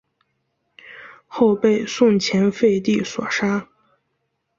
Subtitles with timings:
[1.27, 3.67] 后被宋前废帝所杀。